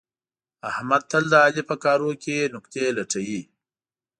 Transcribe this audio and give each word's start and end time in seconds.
احمد 0.69 1.01
تل 1.11 1.23
د 1.29 1.33
علي 1.45 1.63
په 1.69 1.75
کارونو 1.83 2.15
کې 2.23 2.51
نکتې 2.53 2.83
لټوي. 2.97 3.41